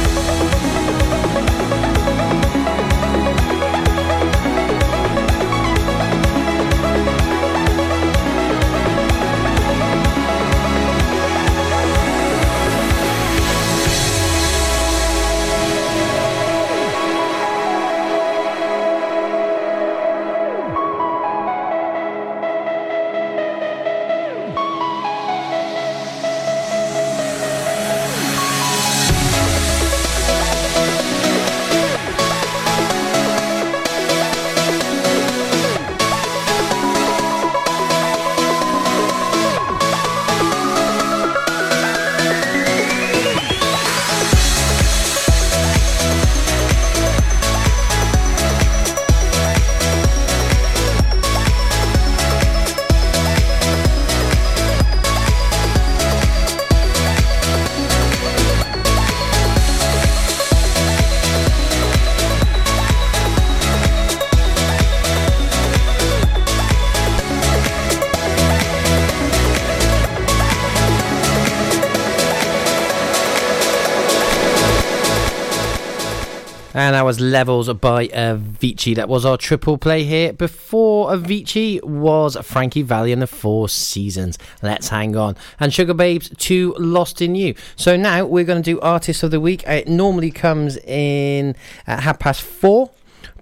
Levels 77.41 77.73
by 77.73 78.05
Avicii. 78.09 78.95
That 78.95 79.09
was 79.09 79.25
our 79.25 79.35
triple 79.35 79.75
play 79.79 80.03
here. 80.03 80.31
Before 80.31 81.09
Avicii 81.09 81.83
was 81.83 82.37
Frankie 82.43 82.83
Valli 82.83 83.11
and 83.11 83.19
the 83.19 83.25
Four 83.25 83.67
Seasons. 83.67 84.37
Let's 84.61 84.89
hang 84.89 85.15
on. 85.15 85.35
And 85.59 85.73
Sugar 85.73 85.95
Babes, 85.95 86.29
Too 86.37 86.75
Lost 86.77 87.19
in 87.19 87.33
You. 87.33 87.55
So 87.75 87.97
now 87.97 88.27
we're 88.27 88.43
going 88.43 88.61
to 88.61 88.71
do 88.73 88.79
Artist 88.81 89.23
of 89.23 89.31
the 89.31 89.39
Week. 89.39 89.63
It 89.63 89.87
normally 89.87 90.29
comes 90.29 90.77
in 90.77 91.55
at 91.87 92.01
half 92.01 92.19
past 92.19 92.43
four. 92.43 92.91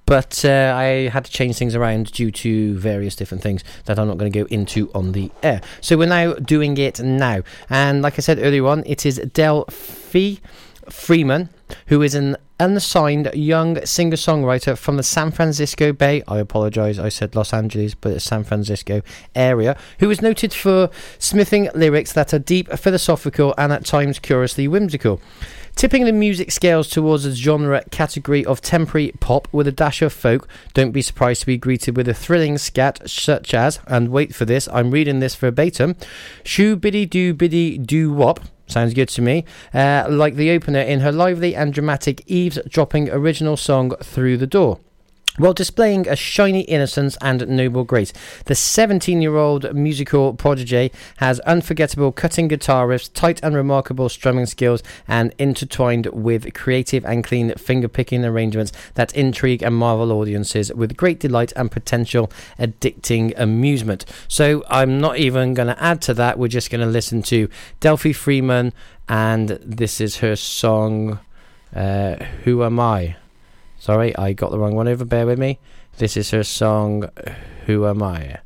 But 0.06 0.46
uh, 0.46 0.74
I 0.78 1.10
had 1.10 1.26
to 1.26 1.32
change 1.32 1.58
things 1.58 1.76
around 1.76 2.14
due 2.14 2.32
to 2.32 2.80
various 2.80 3.18
different 3.18 3.44
things 3.44 3.66
that 3.84 4.00
I'm 4.00 4.08
not 4.08 4.18
going 4.18 4.32
to 4.32 4.40
go 4.40 4.46
into 4.46 4.90
on 4.96 5.12
the 5.12 5.30
air. 5.44 5.60
So 5.82 5.98
we're 5.98 6.08
now 6.08 6.36
doing 6.36 6.78
it 6.78 7.02
now. 7.02 7.42
And 7.70 8.02
like 8.02 8.14
I 8.18 8.22
said 8.22 8.40
earlier 8.40 8.66
on, 8.66 8.84
it 8.86 9.06
is 9.06 9.18
Delphi 9.34 10.36
Freeman, 10.90 11.50
who 11.88 12.02
is 12.02 12.16
an 12.16 12.38
unassigned 12.60 13.32
young 13.34 13.84
singer 13.86 14.16
songwriter 14.16 14.78
from 14.78 14.98
the 14.98 15.04
San 15.04 15.32
Francisco 15.32 15.94
Bay. 15.94 16.22
I 16.28 16.40
apologize, 16.40 17.00
I 17.00 17.10
said 17.10 17.36
Los 17.36 17.54
Angeles, 17.54 17.96
but 17.96 18.14
it's 18.14 18.26
San 18.26 18.44
Francisco 18.44 19.02
area, 19.36 19.78
who 20.00 20.10
is 20.10 20.22
noted 20.22 20.54
for 20.54 20.90
smithing 21.18 21.70
lyrics 21.74 22.14
that 22.14 22.34
are 22.34 22.40
deep, 22.40 22.70
philosophical, 22.74 23.54
and 23.58 23.72
at 23.72 23.86
times 23.86 24.20
curiously 24.20 24.68
whimsical. 24.68 25.22
Tipping 25.76 26.04
the 26.04 26.12
music 26.12 26.52
scales 26.52 26.90
towards 26.90 27.26
a 27.26 27.32
genre 27.34 27.84
category 27.90 28.44
of 28.44 28.60
temporary 28.60 29.14
pop 29.22 29.48
with 29.54 29.66
a 29.66 29.72
dash 29.72 30.02
of 30.02 30.12
folk, 30.12 30.46
don't 30.74 30.92
be 30.92 31.02
surprised 31.02 31.42
to 31.42 31.48
be 31.48 31.58
greeted 31.58 31.96
with 31.96 32.10
a 32.10 32.14
thrilling 32.14 32.58
scat 32.58 33.10
such 33.10 33.54
as, 33.54 33.80
and 33.88 34.10
wait 34.10 34.36
for 34.36 34.44
this, 34.44 34.68
I'm 34.74 34.92
reading 34.92 35.20
this 35.20 35.36
verbatim, 35.36 35.96
shoo 36.44 36.76
biddy 36.76 37.06
doo 37.06 37.34
biddy 37.34 37.78
doo 37.78 38.12
wop. 38.12 38.42
Sounds 38.70 38.94
good 38.94 39.10
to 39.10 39.22
me. 39.22 39.46
Uh, 39.74 40.06
like 40.08 40.36
the 40.36 40.52
opener 40.52 40.80
in 40.80 41.00
her 41.00 41.12
lively 41.12 41.56
and 41.56 41.74
dramatic 41.74 42.24
eavesdropping 42.28 43.10
original 43.10 43.58
song 43.58 43.96
Through 44.02 44.38
the 44.38 44.48
Door. 44.48 44.80
While 45.40 45.54
displaying 45.54 46.06
a 46.06 46.18
shiny 46.18 46.64
innocence 46.64 47.18
and 47.22 47.48
noble 47.48 47.86
grace, 47.86 48.12
the 48.44 48.56
17 48.56 49.22
year 49.22 49.38
old 49.38 49.74
musical 49.74 50.34
prodigy 50.34 50.92
has 51.16 51.40
unforgettable 51.40 52.12
cutting 52.12 52.50
guitar 52.50 52.90
riffs, 52.90 53.10
tight 53.14 53.40
and 53.42 53.56
remarkable 53.56 54.10
strumming 54.10 54.48
skills, 54.48 54.84
and 55.08 55.34
intertwined 55.38 56.08
with 56.08 56.54
creative 56.54 57.06
and 57.06 57.24
clean 57.24 57.56
finger 57.56 57.88
picking 57.88 58.26
arrangements 58.26 58.74
that 58.96 59.16
intrigue 59.16 59.64
and 59.64 59.76
marvel 59.76 60.12
audiences 60.12 60.74
with 60.74 60.98
great 60.98 61.22
delight 61.22 61.54
and 61.56 61.72
potential 61.72 62.30
addicting 62.60 63.34
amusement. 63.40 64.04
So, 64.28 64.66
I'm 64.70 65.00
not 65.00 65.20
even 65.20 65.54
going 65.54 65.74
to 65.74 65.82
add 65.82 66.02
to 66.02 66.14
that, 66.16 66.38
we're 66.38 66.50
just 66.50 66.70
going 66.70 66.82
to 66.82 66.92
listen 66.92 67.22
to 67.24 67.48
Delphi 67.80 68.12
Freeman, 68.12 68.74
and 69.08 69.58
this 69.64 70.02
is 70.02 70.18
her 70.18 70.36
song, 70.36 71.20
uh, 71.74 72.16
Who 72.44 72.62
Am 72.66 72.78
I? 72.78 73.16
Sorry, 73.80 74.16
I 74.18 74.34
got 74.34 74.52
the 74.52 74.60
wrong 74.60 74.76
one 74.76 74.90
over. 74.90 75.06
Bear 75.06 75.26
with 75.26 75.40
me. 75.40 75.58
This 75.98 76.18
is 76.18 76.32
her 76.32 76.44
song, 76.44 77.10
Who 77.66 77.88
Am 77.88 78.04
I? 78.04 78.40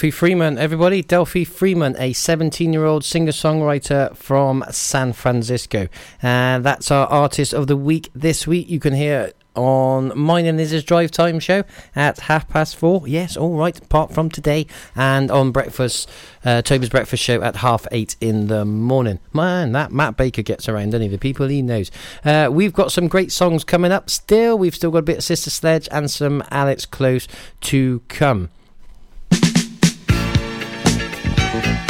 Delphi 0.00 0.16
Freeman, 0.16 0.56
everybody. 0.56 1.02
Delphi 1.02 1.44
Freeman, 1.44 1.94
a 1.98 2.14
17 2.14 2.72
year 2.72 2.86
old 2.86 3.04
singer 3.04 3.32
songwriter 3.32 4.16
from 4.16 4.64
San 4.70 5.12
Francisco. 5.12 5.88
And 6.22 6.64
that's 6.64 6.90
our 6.90 7.06
artist 7.08 7.52
of 7.52 7.66
the 7.66 7.76
week 7.76 8.08
this 8.14 8.46
week. 8.46 8.70
You 8.70 8.80
can 8.80 8.94
hear 8.94 9.32
on 9.54 10.18
mine 10.18 10.46
and 10.46 10.56
Liz's 10.56 10.84
drive 10.84 11.10
time 11.10 11.38
show 11.38 11.64
at 11.94 12.20
half 12.20 12.48
past 12.48 12.76
four. 12.76 13.06
Yes, 13.06 13.36
all 13.36 13.58
right, 13.58 13.78
apart 13.78 14.14
from 14.14 14.30
today, 14.30 14.66
and 14.96 15.30
on 15.30 15.52
breakfast, 15.52 16.08
uh, 16.46 16.62
Toby's 16.62 16.88
breakfast 16.88 17.22
show 17.22 17.42
at 17.42 17.56
half 17.56 17.86
eight 17.92 18.16
in 18.22 18.46
the 18.46 18.64
morning. 18.64 19.18
Man, 19.34 19.72
that 19.72 19.92
Matt 19.92 20.16
Baker 20.16 20.40
gets 20.40 20.66
around, 20.66 20.94
Any 20.94 21.06
of? 21.06 21.12
The 21.12 21.18
people 21.18 21.46
he 21.48 21.60
knows. 21.60 21.90
Uh, 22.24 22.48
we've 22.50 22.72
got 22.72 22.90
some 22.90 23.06
great 23.06 23.32
songs 23.32 23.64
coming 23.64 23.92
up 23.92 24.08
still. 24.08 24.56
We've 24.56 24.74
still 24.74 24.92
got 24.92 25.00
a 25.00 25.02
bit 25.02 25.18
of 25.18 25.24
Sister 25.24 25.50
Sledge 25.50 25.90
and 25.92 26.10
some 26.10 26.42
Alex 26.50 26.86
Close 26.86 27.28
to 27.60 28.00
come. 28.08 28.48
Thank 31.62 31.89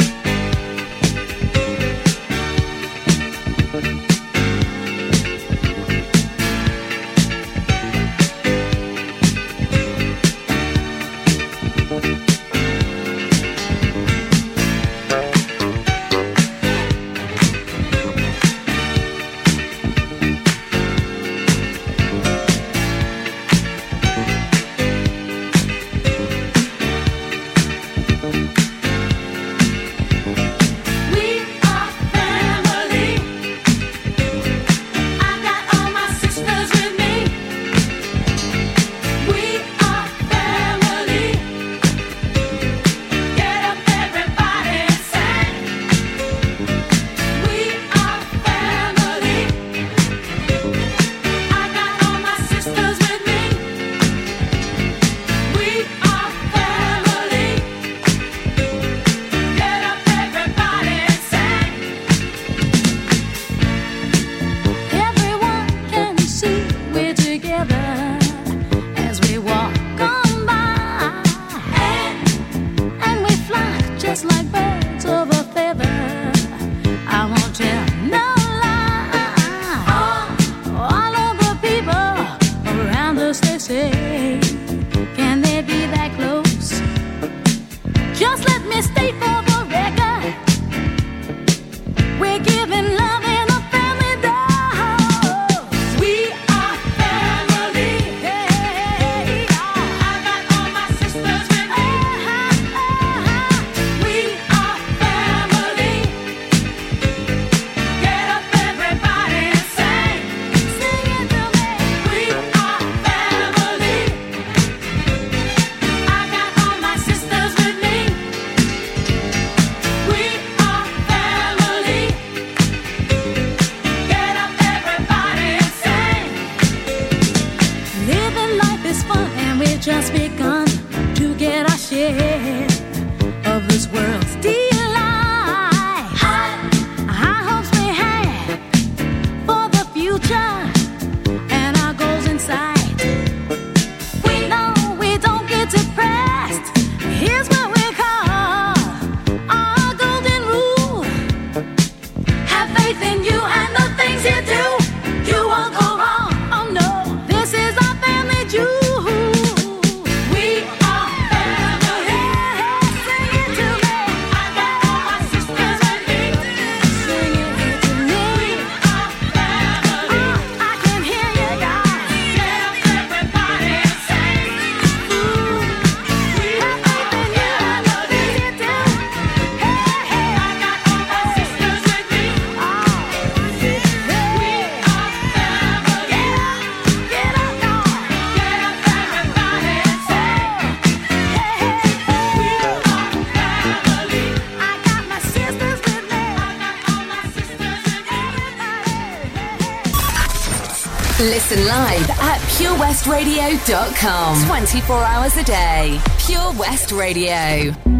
westradio.com. 203.11 204.45
24 204.47 204.95
hours 205.03 205.35
a 205.35 205.43
day. 205.43 205.99
Pure 206.17 206.53
West 206.53 206.91
Radio. 206.93 207.90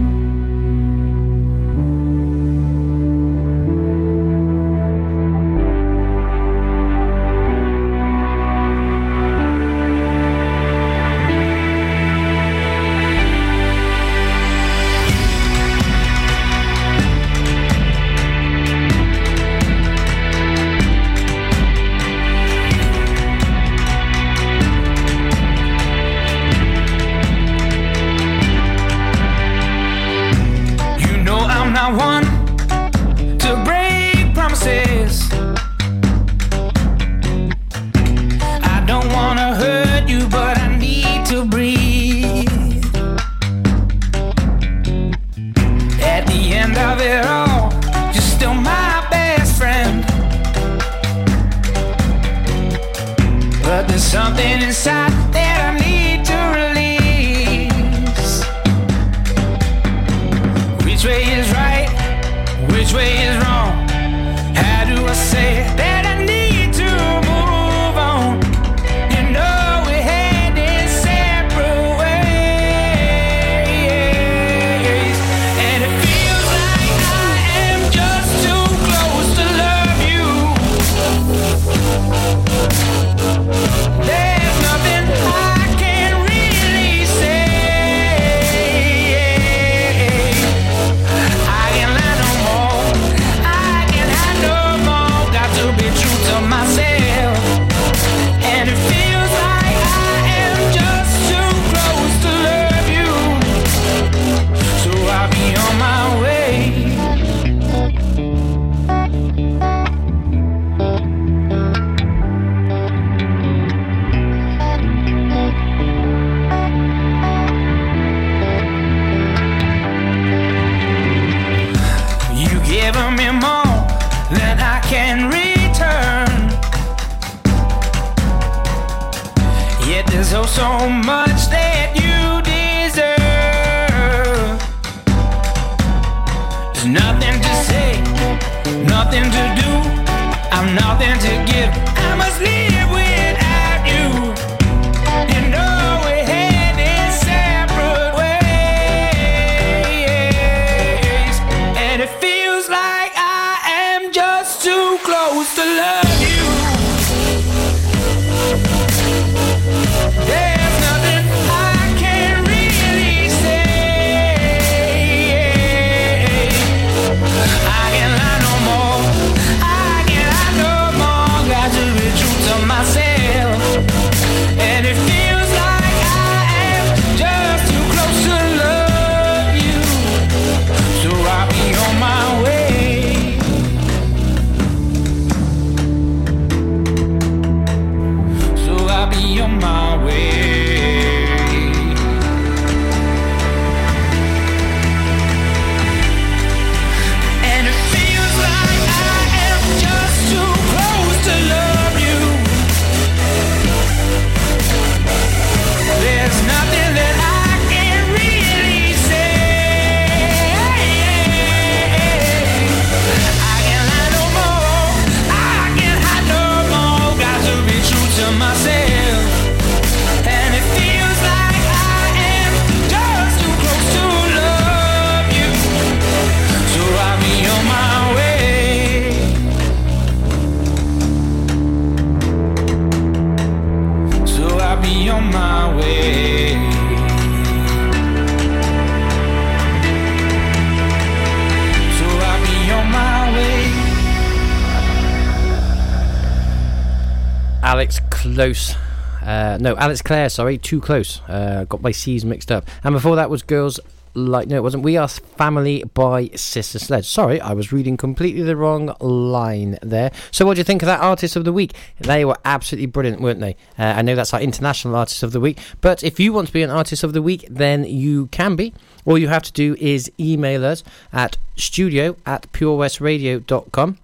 Alex 247.72 248.02
Close. 248.10 248.76
Uh, 249.22 249.58
no, 249.62 249.78
Alex 249.78 250.02
Clare, 250.02 250.28
sorry, 250.28 250.58
too 250.58 250.82
close. 250.82 251.22
Uh, 251.30 251.64
got 251.70 251.82
my 251.82 251.92
C's 251.92 252.26
mixed 252.26 252.52
up. 252.52 252.68
And 252.84 252.94
before 252.94 253.16
that 253.16 253.30
was 253.30 253.44
Girls 253.44 253.80
Like, 254.14 254.50
no, 254.50 254.58
it 254.58 254.62
wasn't. 254.64 254.84
We 254.84 254.98
Are 254.98 255.08
Family 255.08 255.86
by 255.94 256.32
Sister 256.36 256.80
Sledge. 256.80 257.08
Sorry, 257.08 257.40
I 257.40 257.54
was 257.54 257.72
reading 257.72 257.96
completely 257.96 258.42
the 258.42 258.58
wrong 258.58 258.94
line 259.00 259.80
there. 259.82 260.12
So, 260.32 260.46
what 260.46 260.56
do 260.56 260.58
you 260.58 260.66
think 260.66 260.82
of 260.82 260.88
that 260.88 261.00
Artist 261.00 261.38
of 261.38 261.46
the 261.46 261.54
Week? 261.54 261.72
They 261.98 262.26
were 262.26 262.36
absolutely 262.44 262.88
brilliant, 262.88 263.22
weren't 263.22 263.40
they? 263.40 263.56
Uh, 263.80 263.84
I 263.84 264.02
know 264.02 264.16
that's 264.16 264.34
our 264.34 264.42
International 264.42 264.98
Artist 264.98 265.24
of 265.24 265.32
the 265.32 265.40
Week, 265.40 265.58
but 265.80 266.04
if 266.04 266.20
you 266.20 266.34
want 266.34 266.48
to 266.48 266.54
be 266.54 266.64
an 266.64 266.70
Artist 266.70 267.06
of 267.06 267.14
the 267.14 267.22
Week, 267.22 267.48
then 267.50 267.86
you 267.86 268.28
can 268.28 268.58
be. 268.58 268.74
All 269.06 269.18
you 269.18 269.30
have 269.30 269.44
to 269.44 269.52
do 269.54 269.78
is 269.80 270.12
email 270.20 270.66
us 270.66 270.84
at 271.14 271.38
studio 271.56 272.18
at 272.26 272.52
purewestradio.com. 272.52 273.98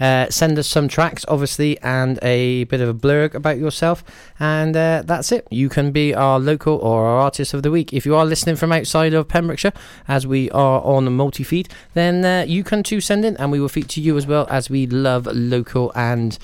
Uh, 0.00 0.28
send 0.30 0.58
us 0.58 0.66
some 0.66 0.88
tracks, 0.88 1.24
obviously, 1.28 1.78
and 1.80 2.18
a 2.22 2.64
bit 2.64 2.80
of 2.80 2.88
a 2.88 2.94
blurb 2.94 3.34
about 3.34 3.58
yourself, 3.58 4.04
and 4.38 4.76
uh, 4.76 5.02
that's 5.04 5.32
it. 5.32 5.46
You 5.50 5.68
can 5.68 5.92
be 5.92 6.14
our 6.14 6.38
local 6.38 6.76
or 6.76 7.06
our 7.06 7.18
artist 7.18 7.54
of 7.54 7.62
the 7.62 7.70
week. 7.70 7.92
If 7.92 8.06
you 8.06 8.14
are 8.14 8.24
listening 8.24 8.56
from 8.56 8.72
outside 8.72 9.14
of 9.14 9.28
Pembrokeshire, 9.28 9.72
as 10.06 10.26
we 10.26 10.50
are 10.50 10.80
on 10.82 11.04
the 11.04 11.10
multi 11.10 11.42
feed, 11.42 11.68
then 11.94 12.24
uh, 12.24 12.44
you 12.46 12.62
can 12.64 12.82
too 12.82 13.00
send 13.00 13.24
in, 13.24 13.36
and 13.38 13.50
we 13.50 13.60
will 13.60 13.68
feature 13.68 14.00
you 14.00 14.16
as 14.16 14.26
well, 14.26 14.46
as 14.50 14.70
we 14.70 14.86
love 14.86 15.26
local 15.26 15.92
and 15.94 16.38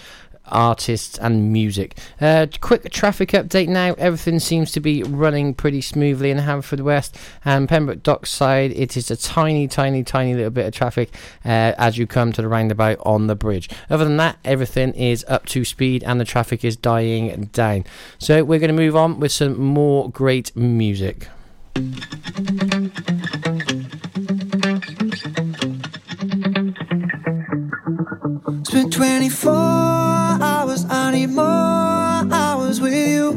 artists 0.46 1.18
and 1.18 1.52
music. 1.52 1.96
Uh, 2.20 2.46
quick 2.60 2.90
traffic 2.90 3.30
update 3.30 3.68
now. 3.68 3.94
Everything 3.94 4.38
seems 4.38 4.72
to 4.72 4.80
be 4.80 5.02
running 5.02 5.54
pretty 5.54 5.80
smoothly 5.80 6.30
in 6.30 6.38
Haverfordwest 6.38 7.12
and 7.44 7.68
Pembroke 7.68 8.02
Dockside. 8.02 8.72
It 8.72 8.96
is 8.96 9.10
a 9.10 9.16
tiny, 9.16 9.68
tiny, 9.68 10.02
tiny 10.02 10.34
little 10.34 10.50
bit 10.50 10.66
of 10.66 10.74
traffic 10.74 11.14
uh, 11.44 11.72
as 11.78 11.98
you 11.98 12.06
come 12.06 12.32
to 12.32 12.42
the 12.42 12.48
roundabout 12.48 12.98
on 13.04 13.26
the 13.26 13.34
bridge. 13.34 13.68
Other 13.90 14.04
than 14.04 14.16
that, 14.18 14.38
everything 14.44 14.92
is 14.94 15.24
up 15.28 15.46
to 15.46 15.64
speed 15.64 16.02
and 16.04 16.20
the 16.20 16.24
traffic 16.24 16.64
is 16.64 16.76
dying 16.76 17.50
down. 17.52 17.84
So 18.18 18.44
we're 18.44 18.60
going 18.60 18.68
to 18.68 18.74
move 18.74 18.96
on 18.96 19.20
with 19.20 19.32
some 19.32 19.58
more 19.58 20.10
great 20.10 20.54
music. 20.56 21.28
Spent 28.24 28.90
24 28.90 29.52
hours, 29.52 30.86
I 30.88 31.10
need 31.12 31.26
more 31.26 31.44
hours 31.44 32.80
with 32.80 32.94
you. 32.94 33.32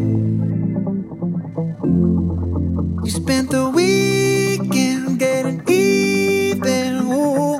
You 3.03 3.11
spent 3.11 3.51
the 3.51 3.69
weekend 3.69 5.19
getting 5.19 5.61
even. 5.67 7.11
Ooh. 7.11 7.57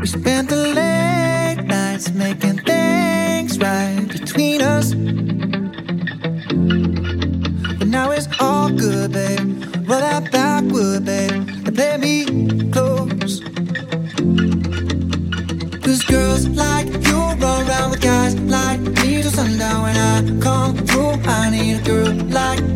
We 0.00 0.06
spent 0.08 0.48
the 0.48 0.56
late 0.74 1.64
nights 1.64 2.10
making 2.10 2.58
things 2.64 3.56
right 3.60 4.04
between 4.08 4.62
us. 4.62 4.94
But 7.78 7.86
now 7.86 8.10
it's 8.10 8.26
all 8.40 8.68
good, 8.70 9.12
babe. 9.12 9.62
Roll 9.88 10.00
that 10.00 10.32
backward, 10.32 11.04
babe, 11.04 11.48
and 11.66 11.72
play 11.72 11.96
me 11.98 12.70
close. 12.72 13.42
Girls 16.28 16.48
like 16.48 16.88
you 17.06 17.18
run 17.40 17.66
around 17.66 17.90
with 17.90 18.02
guys 18.02 18.34
like 18.40 18.80
me 18.80 19.22
till 19.22 19.30
sundown 19.30 19.82
when 19.84 19.96
I 19.96 20.40
come 20.42 20.76
through. 20.76 21.12
I 21.24 21.48
need 21.48 21.80
a 21.80 21.82
girl 21.82 22.12
like 22.38 22.67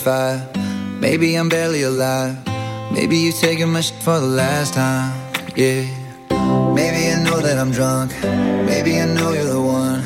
45. 0.00 1.00
Maybe 1.00 1.34
I'm 1.34 1.48
barely 1.48 1.82
alive. 1.82 2.36
Maybe 2.90 3.18
you're 3.18 3.34
taking 3.34 3.68
my 3.68 3.82
shit 3.82 4.02
for 4.02 4.18
the 4.18 4.26
last 4.26 4.72
time. 4.72 5.12
Yeah. 5.54 5.84
Maybe 6.74 7.12
I 7.12 7.22
know 7.22 7.40
that 7.40 7.58
I'm 7.58 7.70
drunk. 7.70 8.12
Maybe 8.66 8.98
I 8.98 9.04
know 9.04 9.32
you're 9.32 9.44
the 9.44 9.60
one. 9.60 10.00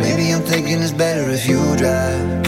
Maybe 0.00 0.32
I'm 0.32 0.42
thinking 0.42 0.80
it's 0.80 0.92
better 0.92 1.28
if 1.30 1.48
you 1.48 1.58
drive. 1.76 2.42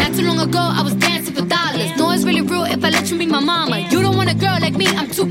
Not 0.00 0.14
too 0.14 0.26
long 0.26 0.40
ago, 0.40 0.60
I 0.60 0.82
was 0.82 0.94
dancing 0.94 1.34
for 1.34 1.44
dollars. 1.44 1.94
No, 1.98 2.10
it's 2.12 2.24
really 2.24 2.40
real 2.40 2.64
if 2.64 2.82
I 2.82 2.88
let 2.90 3.10
you 3.10 3.18
be 3.18 3.26
my 3.26 3.40
mama. 3.40 3.80
You 3.90 4.00
don't 4.00 4.16
want 4.16 4.30
a 4.30 4.34
girl 4.34 4.56
like 4.60 4.76
me, 4.76 4.86
I'm 4.86 5.10
too 5.10 5.30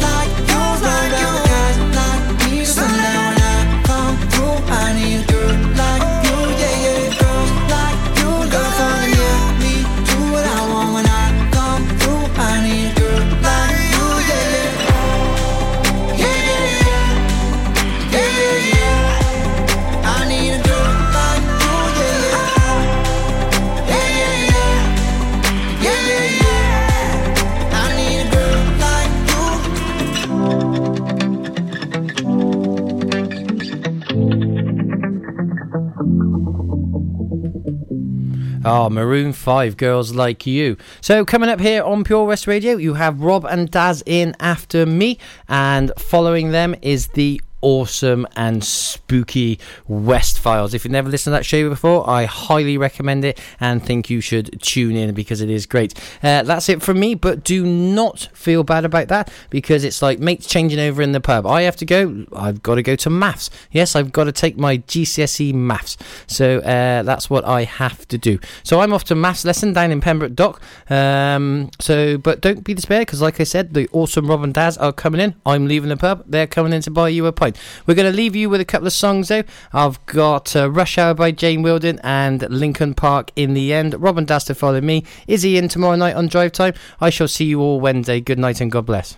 Oh, 38.73 38.89
Maroon 38.89 39.33
5, 39.33 39.75
Girls 39.75 40.15
Like 40.15 40.47
You. 40.47 40.77
So, 41.01 41.25
coming 41.25 41.49
up 41.49 41.59
here 41.59 41.83
on 41.83 42.05
Pure 42.05 42.23
West 42.23 42.47
Radio, 42.47 42.77
you 42.77 42.93
have 42.93 43.19
Rob 43.19 43.43
and 43.43 43.69
Daz 43.69 44.01
in 44.05 44.33
after 44.39 44.85
me, 44.85 45.17
and 45.49 45.91
following 45.97 46.51
them 46.51 46.75
is 46.81 47.07
the 47.07 47.41
awesome 47.61 48.27
and 48.35 48.63
spooky 48.63 49.59
West 49.87 50.39
Files. 50.39 50.73
If 50.73 50.83
you've 50.83 50.91
never 50.91 51.09
listened 51.09 51.33
to 51.33 51.37
that 51.37 51.45
show 51.45 51.69
before, 51.69 52.09
I 52.09 52.25
highly 52.25 52.77
recommend 52.77 53.25
it 53.25 53.39
and 53.59 53.83
think 53.83 54.09
you 54.09 54.21
should 54.21 54.61
tune 54.61 54.95
in 54.95 55.13
because 55.13 55.41
it 55.41 55.49
is 55.49 55.65
great. 55.65 55.93
Uh, 56.23 56.43
that's 56.43 56.69
it 56.69 56.81
from 56.81 56.99
me, 56.99 57.15
but 57.15 57.43
do 57.43 57.65
not 57.65 58.29
feel 58.33 58.63
bad 58.63 58.85
about 58.85 59.07
that 59.09 59.31
because 59.49 59.83
it's 59.83 60.01
like 60.01 60.19
mates 60.19 60.47
changing 60.47 60.79
over 60.79 61.01
in 61.01 61.11
the 61.11 61.21
pub. 61.21 61.45
I 61.45 61.63
have 61.63 61.75
to 61.77 61.85
go, 61.85 62.25
I've 62.35 62.63
got 62.63 62.75
to 62.75 62.83
go 62.83 62.95
to 62.97 63.09
maths. 63.09 63.49
Yes, 63.71 63.95
I've 63.95 64.11
got 64.11 64.25
to 64.25 64.31
take 64.31 64.57
my 64.57 64.77
GCSE 64.79 65.53
maths. 65.53 65.97
So 66.27 66.59
uh, 66.59 67.03
that's 67.03 67.29
what 67.29 67.45
I 67.45 67.63
have 67.63 68.07
to 68.09 68.17
do. 68.17 68.39
So 68.63 68.81
I'm 68.81 68.93
off 68.93 69.03
to 69.05 69.15
maths 69.15 69.45
lesson 69.45 69.73
down 69.73 69.91
in 69.91 70.01
Pembroke 70.01 70.35
Dock. 70.35 70.61
Um, 70.89 71.69
so, 71.79 72.17
but 72.17 72.41
don't 72.41 72.63
be 72.63 72.73
despaired 72.73 73.07
because, 73.07 73.21
like 73.21 73.39
I 73.39 73.43
said, 73.43 73.73
the 73.73 73.87
awesome 73.91 74.27
Rob 74.27 74.43
and 74.43 74.53
Daz 74.53 74.77
are 74.77 74.93
coming 74.93 75.21
in. 75.21 75.35
I'm 75.45 75.67
leaving 75.67 75.89
the 75.89 75.97
pub. 75.97 76.23
They're 76.27 76.47
coming 76.47 76.73
in 76.73 76.81
to 76.83 76.91
buy 76.91 77.09
you 77.09 77.25
a 77.25 77.31
pint. 77.31 77.50
We're 77.85 77.95
going 77.95 78.11
to 78.11 78.15
leave 78.15 78.35
you 78.35 78.49
with 78.49 78.61
a 78.61 78.65
couple 78.65 78.87
of 78.87 78.93
songs 78.93 79.27
though. 79.27 79.43
I've 79.73 80.03
got 80.05 80.55
uh, 80.55 80.69
Rush 80.69 80.97
Hour 80.97 81.13
by 81.13 81.31
Jane 81.31 81.63
Wiedlin 81.63 81.99
and 82.03 82.41
Linkin 82.49 82.93
Park 82.93 83.31
in 83.35 83.53
the 83.53 83.73
end. 83.73 83.99
Rob 84.01 84.17
and 84.17 84.27
Daz 84.27 84.45
to 84.45 84.55
follow 84.55 84.81
me. 84.81 85.05
Is 85.27 85.41
he 85.43 85.57
in 85.57 85.67
tomorrow 85.67 85.95
night 85.95 86.15
on 86.15 86.27
Drive 86.27 86.51
Time? 86.51 86.73
I 86.99 87.09
shall 87.09 87.27
see 87.27 87.45
you 87.45 87.61
all 87.61 87.79
Wednesday. 87.79 88.19
Good 88.19 88.39
night 88.39 88.61
and 88.61 88.71
God 88.71 88.85
bless. 88.85 89.17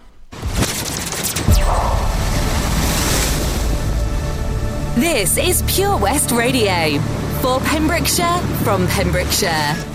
This 4.95 5.37
is 5.37 5.63
Pure 5.63 5.97
West 5.97 6.31
Radio 6.31 6.99
for 7.41 7.59
Pembrokeshire 7.61 8.39
from 8.63 8.87
Pembrokeshire. 8.87 9.92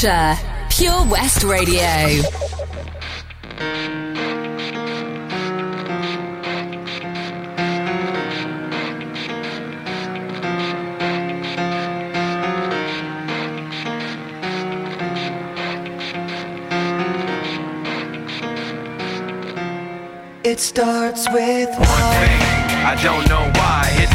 Pembrokeshire, 0.00 0.38
Pure 0.70 1.06
West 1.08 1.44
Radio. 1.44 1.82
It 20.42 20.58
starts 20.60 21.28
with 21.30 21.68
One 21.68 21.86
thing, 21.86 22.40
I 22.86 22.98
don't 23.02 23.28
know 23.28 23.50
why. 23.54 23.79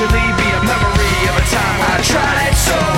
Eventually 0.00 0.32
be 0.36 0.48
a 0.50 0.62
memory 0.62 1.28
of 1.28 1.36
a 1.36 1.44
time 1.50 1.80
I 1.82 2.00
tried 2.02 2.54
so 2.54 2.97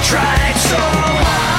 tried 0.00 0.54
so 0.56 0.76
hard 0.76 1.57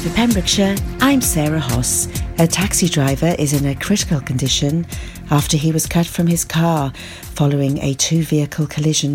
for 0.00 0.08
Pembrokeshire, 0.10 0.76
I'm 1.00 1.20
Sarah 1.20 1.60
Hoss. 1.60 2.08
A 2.38 2.46
taxi 2.46 2.88
driver 2.88 3.34
is 3.38 3.52
in 3.52 3.66
a 3.66 3.74
critical 3.74 4.20
condition 4.20 4.86
after 5.30 5.58
he 5.58 5.72
was 5.72 5.86
cut 5.86 6.06
from 6.06 6.26
his 6.26 6.42
car 6.42 6.90
following 7.34 7.76
a 7.78 7.92
two 7.94 8.22
vehicle 8.22 8.66
collision 8.66 9.08